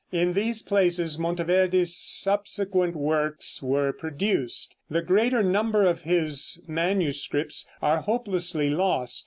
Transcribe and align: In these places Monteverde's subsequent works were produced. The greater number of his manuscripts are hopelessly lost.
In 0.11 0.33
these 0.33 0.63
places 0.63 1.19
Monteverde's 1.19 1.95
subsequent 1.95 2.95
works 2.95 3.61
were 3.61 3.93
produced. 3.93 4.75
The 4.89 5.03
greater 5.03 5.43
number 5.43 5.85
of 5.85 6.01
his 6.01 6.59
manuscripts 6.67 7.67
are 7.83 8.01
hopelessly 8.01 8.71
lost. 8.71 9.19